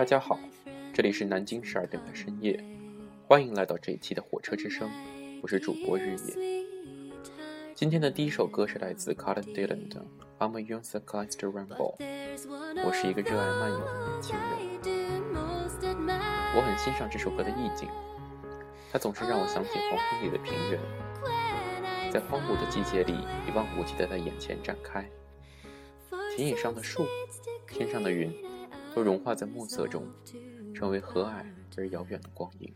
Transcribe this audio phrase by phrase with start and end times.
[0.00, 0.40] 大家好，
[0.94, 2.58] 这里是南京十二点的深夜，
[3.28, 4.90] 欢迎来到这一期的火车之声，
[5.42, 6.64] 我是主播日夜。
[7.74, 10.02] 今天的第一首歌是来自 Colin Dillon 的
[10.42, 11.98] 《I'm a Young Cyclist Ramble》。
[12.82, 14.48] 我是一个热爱漫游的年轻人，
[16.56, 17.86] 我很欣赏这首歌的意境，
[18.90, 20.80] 它总是让我想起黄昏里的平原，
[22.10, 23.12] 在荒芜的季节里，
[23.46, 25.06] 一望无际的在眼前展开。
[26.34, 27.04] 田野上的树，
[27.68, 28.34] 天上的云，
[28.94, 30.06] 都融化在暮色中，
[30.74, 31.44] 成为和蔼
[31.76, 32.72] 而遥远的光影。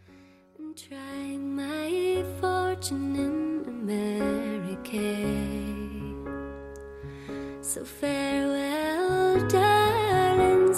[7.62, 10.74] So farewell, darling,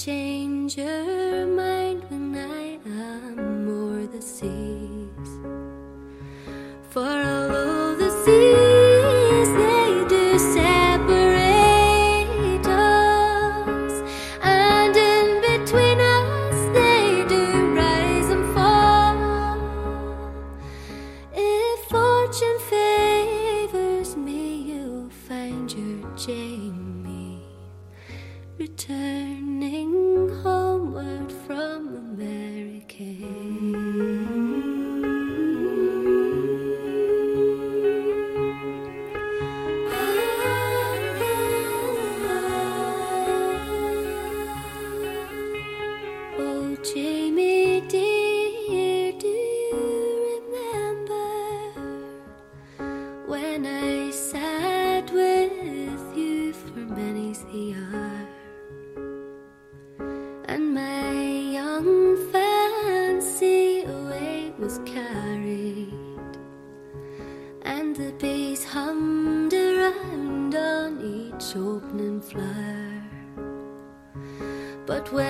[0.00, 1.29] changer.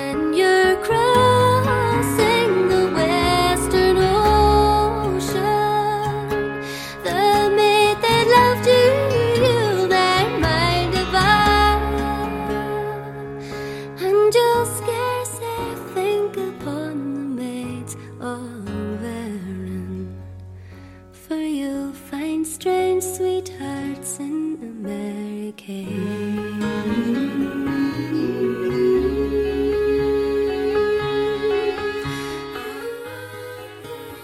[0.01, 2.30] When you're crossing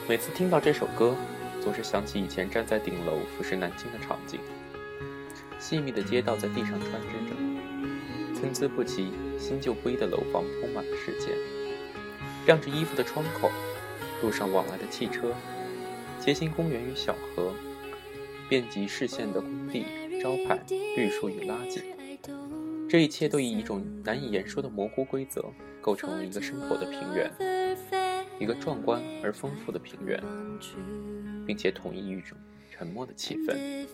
[0.08, 1.16] 每次听到这首歌，
[1.60, 4.38] 总是想起以前站在顶楼俯视南京的场景。
[5.58, 11.32] 细密的街道在地上穿织着，参差不齐、新旧不一的楼房铺满了世界。
[12.46, 13.50] 晾着衣服的窗口，
[14.22, 15.34] 路上往来的汽车，
[16.20, 17.52] 街心公园与小河，
[18.48, 19.86] 遍及视线的工地、
[20.22, 20.56] 招牌、
[20.96, 21.80] 绿树与垃圾，
[22.88, 25.44] 这一切都以一种难以言说的模糊规则，
[25.80, 27.55] 构成了一个生活的平原。
[28.38, 30.22] 一个壮观而丰富的平原，
[31.46, 32.36] 并且统一一种
[32.70, 33.86] 沉默的气氛，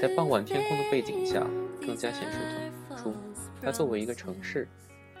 [0.00, 1.46] 在傍晚天空的背景下，
[1.80, 2.38] 更加显示
[2.96, 3.14] 出
[3.62, 4.68] 它作为一个城市，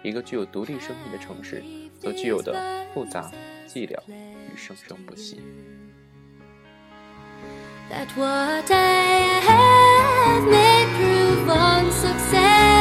[0.02, 1.62] 一个具有独立生命的城市
[2.00, 3.30] 所具有的复杂、
[3.68, 5.40] 寂寥与生生不息。
[7.90, 12.77] that what I have may prove i'm success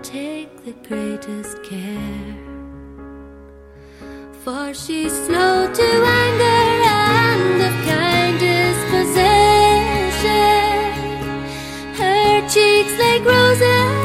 [0.00, 2.36] take the greatest care.
[4.44, 6.62] For she's slow to anger
[6.92, 9.18] and of kind disposition.
[12.00, 14.01] Her cheeks like roses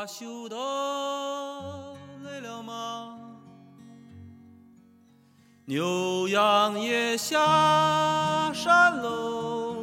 [0.00, 0.56] 绣花绣的
[2.24, 3.18] 累了吗？
[5.66, 9.76] 牛羊也下山喽，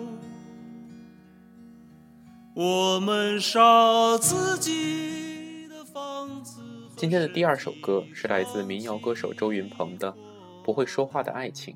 [2.55, 6.61] 我们烧自己的房子。
[6.95, 10.11] 今天的第二首歌是来自民谣歌手周云鹏的
[10.63, 11.75] 《不会说话的爱情》。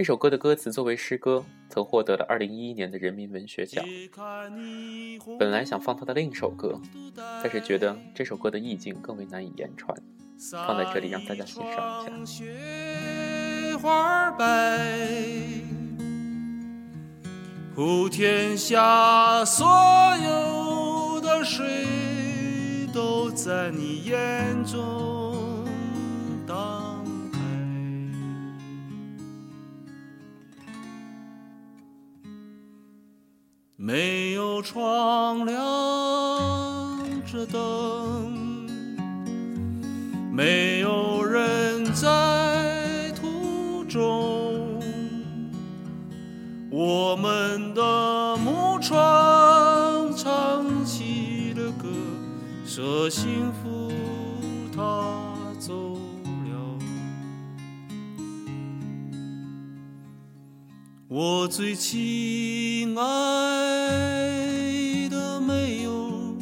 [0.00, 3.84] 这首歌的歌词作为诗歌，曾获得了2011年的人民文学奖。
[5.38, 6.80] 本来想放他的另一首歌，
[7.14, 9.94] 但是觉得这首歌的意境更为难以言传，
[10.52, 12.24] 放在这里让大家欣赏一下。
[12.24, 14.78] 雪花白，
[17.74, 19.68] 普天下所
[20.24, 21.66] 有的水
[22.90, 25.19] 都在你眼中
[33.90, 35.58] 没有窗亮
[37.26, 38.68] 着灯。
[40.32, 44.80] 没有人在途中，
[46.70, 48.96] 我们的木船
[50.16, 51.88] 唱起了歌，
[52.64, 53.90] 说幸福
[61.12, 63.02] 我最亲爱
[65.08, 66.36] 的妹哟。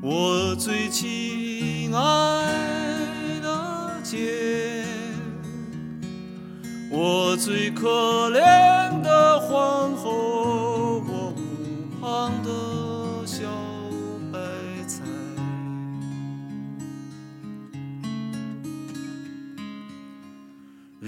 [0.00, 2.00] 我最亲爱
[3.42, 4.86] 的姐，
[6.90, 10.35] 我最可怜的皇后，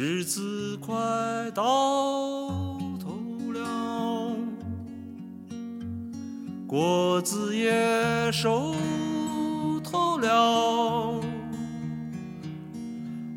[0.00, 0.94] 日子快
[1.52, 1.64] 到
[3.00, 3.18] 头
[3.52, 4.30] 了。
[6.68, 8.76] 果子也熟
[9.82, 11.20] 透了，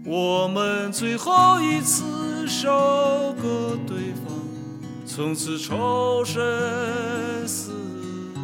[0.05, 2.69] 我们最后一次收
[3.41, 4.31] 割对方，
[5.03, 6.37] 从此仇深
[7.47, 7.71] 似
[8.35, 8.41] 海。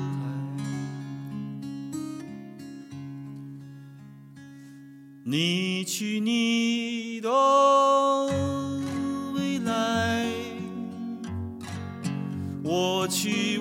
[5.23, 7.29] 你去你的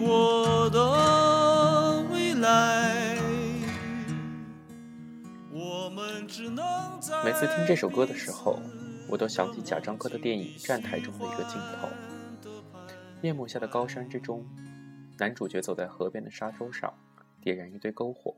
[0.08, 3.16] 我的未来，
[5.50, 6.64] 我们只能
[7.00, 8.60] 在每次听这首歌的时候，
[9.08, 11.88] 我都想起贾樟柯的电影《站台》中的一个镜头：
[13.22, 14.46] 夜幕下的高山之中，
[15.18, 16.94] 男主角走在河边的沙洲上，
[17.40, 18.36] 点燃一堆篝火，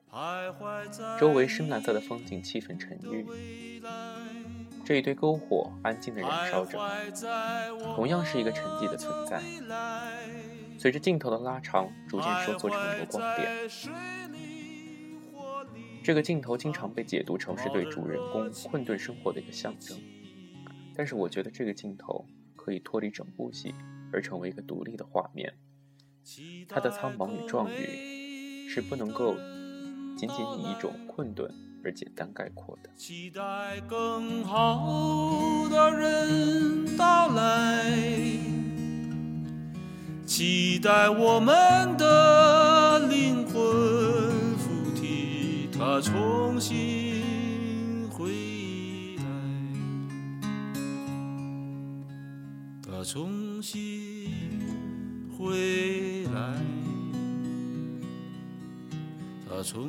[1.20, 3.26] 周围深蓝色的风景，气氛沉郁。
[4.86, 6.78] 这一堆篝火安静地燃烧着，
[7.94, 9.42] 同样是一个沉寂的存在。
[10.78, 13.68] 随着镜头的拉长，逐渐收缩成一个光点。
[16.04, 19.98] 这个镜头经常被解读成是对主人公困顿生活的一个象征，
[20.94, 22.24] 但是我觉得这个镜头
[22.56, 23.74] 可以脱离整部戏，
[24.12, 25.52] 而成为一个独立的画面。
[26.68, 29.34] 它的苍茫与壮丽，是不能够
[30.16, 31.52] 仅仅以一种困顿
[31.84, 32.90] 而简单概括的。
[32.96, 37.90] 期待更好的人到来，
[40.28, 43.54] 期待我们的灵魂
[44.58, 48.30] 附体，它重新回
[49.16, 49.24] 来，
[52.86, 54.30] 它重新
[55.38, 56.54] 回来，
[59.48, 59.88] 它重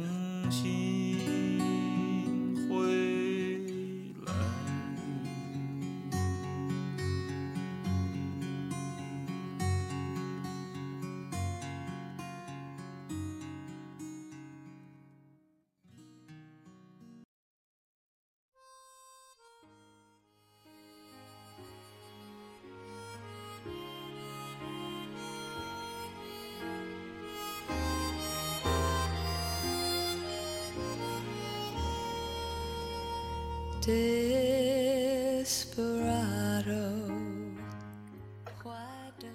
[0.49, 0.98] 新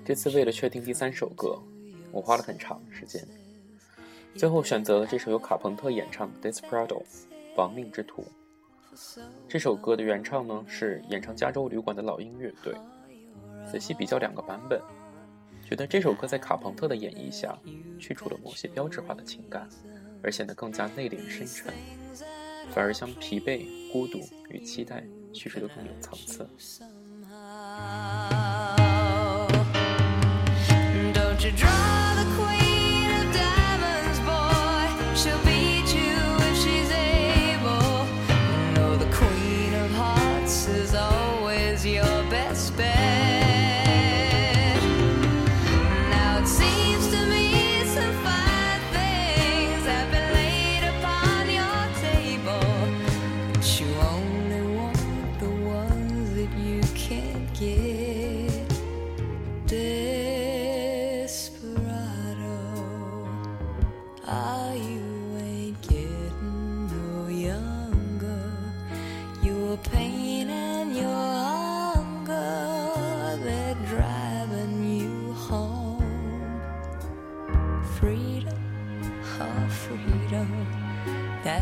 [0.06, 1.58] 这次为了确定第三首歌，
[2.12, 3.26] 我花了很长时间，
[4.36, 7.02] 最后选择了这首由卡朋特演唱的《Desperado》
[7.56, 8.22] 亡命之徒。
[9.48, 12.74] 这首歌的原唱呢是演唱《加州旅馆》的老鹰乐队。
[13.66, 14.78] 仔细比较两个版本，
[15.66, 17.58] 觉得这首歌在卡朋特的演绎下，
[17.98, 19.66] 去除了某些标志化的情感，
[20.22, 21.72] 而显得更加内敛深沉，
[22.72, 26.48] 反而将疲惫、孤独与期待叙述得更有层次。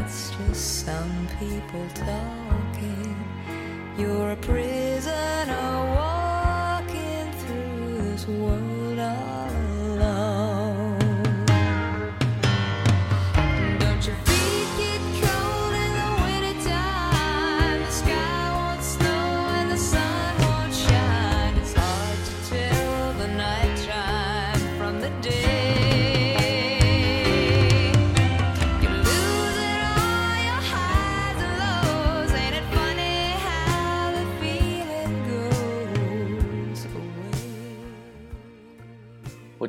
[0.03, 3.17] That's just some people talking.
[3.97, 8.82] You're a prisoner walking through this world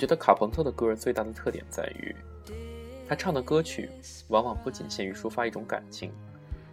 [0.04, 2.14] 觉得卡朋特的歌最大的特点在于，
[3.08, 3.90] 他唱的歌曲
[4.28, 6.12] 往往不仅限于抒发一种感情，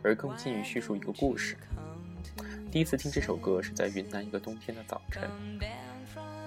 [0.03, 1.57] 而更近于叙述一个故事。
[2.73, 5.31] 第一次听这首歌是在云南一个冬天的早晨，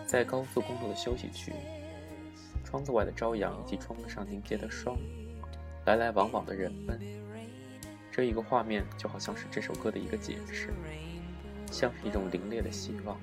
[0.05, 1.53] 在高速公路的休息区，
[2.65, 4.97] 窗子外的朝阳以及窗子上凝结的霜，
[5.85, 6.99] 来来往往的人们，
[8.11, 10.73] 这一个画面就好像是这首歌的一个解释，
[11.71, 13.17] 像是一种凛冽的希望。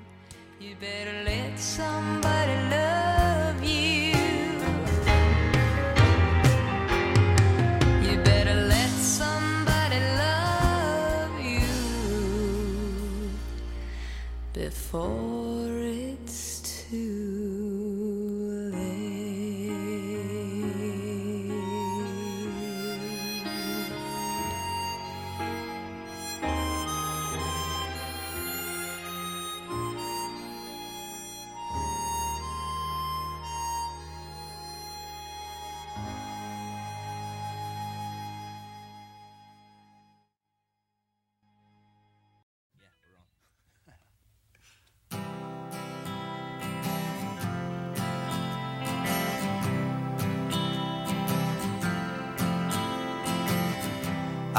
[0.60, 4.12] You better let somebody love you.
[8.06, 11.64] You better let somebody love you
[14.52, 15.39] before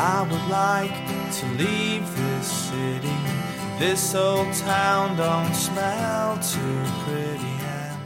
[0.04, 0.98] I would like
[1.38, 3.14] to leave this city.
[3.78, 8.00] This old town don't smell too pretty, and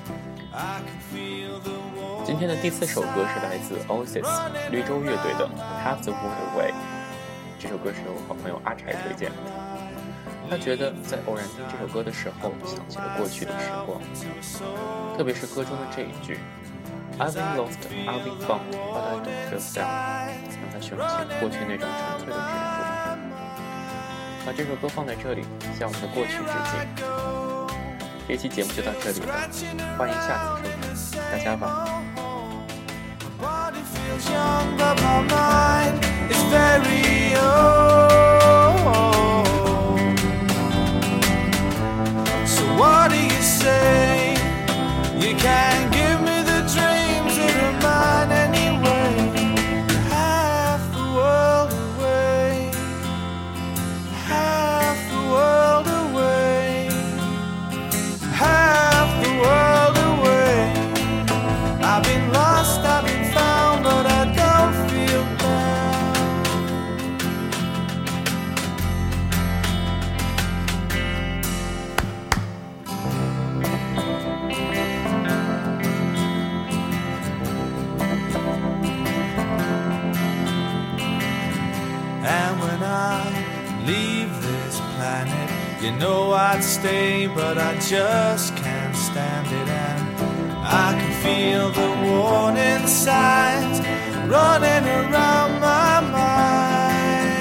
[0.54, 2.26] I can feel the warmth.
[2.26, 4.28] 今天的第四首歌是来自 Oasis
[4.72, 5.48] 绿洲乐队的
[5.86, 6.72] 《Have the World Away》。
[7.58, 9.38] 这首歌是我好朋友阿柴推荐的。
[10.50, 14.02] 他觉得在偶然听这首歌的时候，想起了过去的时光，
[15.18, 16.40] 特别是歌中的这一句
[17.18, 20.25] "I've been lost, I've been found, but I don't feel sad"，
[20.76, 20.96] 他想起
[21.40, 22.42] 过去那种纯粹的执着。
[24.46, 25.46] 把这首歌放在这里，
[25.80, 26.40] 向我们的过去致
[26.70, 26.78] 敬。
[28.28, 29.50] 这期节目就到这里了，
[29.98, 30.70] 欢迎下次收听，
[31.32, 32.04] 大家晚安。
[86.86, 89.70] Stay, but I just can't stand it.
[89.90, 90.04] And
[90.84, 93.78] I can feel the warning signs
[94.36, 97.38] running around my mind.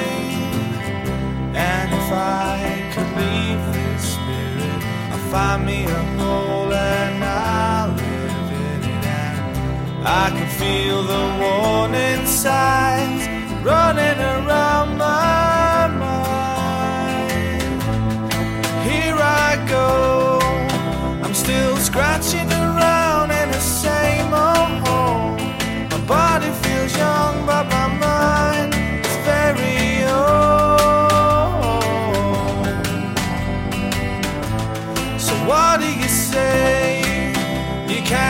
[1.72, 2.56] And if I
[2.92, 4.82] could leave this spirit,
[5.12, 9.04] I'll find me a hole and I'll live in it.
[9.24, 9.36] And
[10.22, 13.22] I can feel the warning signs
[13.70, 15.03] running around my
[37.86, 38.23] You can't